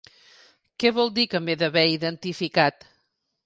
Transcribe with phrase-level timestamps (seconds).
[0.83, 2.93] Que vol dir que m’he d’haver identificat?